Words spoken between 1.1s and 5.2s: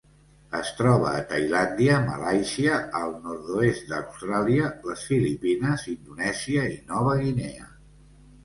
a Tailàndia, Malàisia, el nord-oest d'Austràlia, les